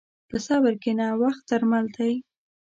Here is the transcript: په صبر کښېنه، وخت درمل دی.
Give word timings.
په 0.29 0.37
صبر 0.45 0.73
کښېنه، 0.83 1.07
وخت 1.21 1.43
درمل 1.49 1.85
دی. 1.97 2.13